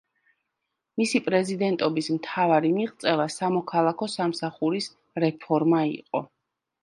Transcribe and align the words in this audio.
მისი 0.99 1.19
პრეზიდენტობის 1.25 2.07
მთავარი 2.13 2.71
მიღწევა 2.77 3.27
სამოქალაქო 3.35 4.09
სამსახურის 4.15 4.87
რეფორმა 5.25 5.83
იყო. 5.93 6.23